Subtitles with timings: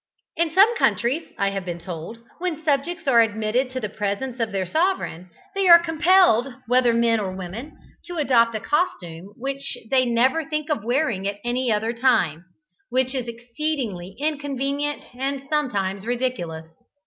[0.35, 4.51] In some countries, I have been told, when subjects are admitted to the presence of
[4.51, 10.07] their sovereign, they are compelled, whether men or women, to adopt a costume which they
[10.07, 12.45] never think of wearing at any other time,
[12.89, 16.65] which is exceedingly inconvenient and sometimes ridiculous.